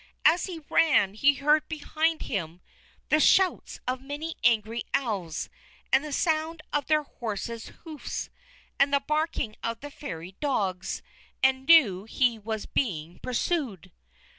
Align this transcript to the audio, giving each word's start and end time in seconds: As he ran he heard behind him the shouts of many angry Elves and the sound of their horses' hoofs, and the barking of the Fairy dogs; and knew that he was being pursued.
As 0.25 0.47
he 0.47 0.63
ran 0.67 1.13
he 1.13 1.35
heard 1.35 1.67
behind 1.67 2.23
him 2.23 2.59
the 3.09 3.19
shouts 3.19 3.79
of 3.87 4.01
many 4.01 4.33
angry 4.43 4.81
Elves 4.95 5.47
and 5.93 6.03
the 6.03 6.11
sound 6.11 6.61
of 6.73 6.87
their 6.87 7.03
horses' 7.03 7.67
hoofs, 7.83 8.31
and 8.79 8.91
the 8.91 8.99
barking 9.07 9.55
of 9.61 9.81
the 9.81 9.91
Fairy 9.91 10.31
dogs; 10.39 11.03
and 11.43 11.67
knew 11.67 12.07
that 12.07 12.13
he 12.13 12.39
was 12.39 12.65
being 12.65 13.19
pursued. 13.19 13.91